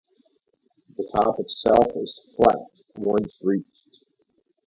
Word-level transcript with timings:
The 0.97 1.07
top 1.13 1.39
itself 1.39 1.85
is 1.95 2.19
flat 2.35 2.57
once 2.95 3.31
reached. 3.43 3.99